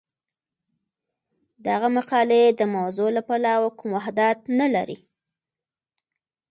دغه 1.67 1.87
مقالې 1.97 2.43
د 2.59 2.61
موضوع 2.75 3.09
له 3.17 3.21
پلوه 3.27 3.69
کوم 3.79 3.89
وحدت 3.97 4.39
نه 4.59 4.67
لري. 4.75 4.97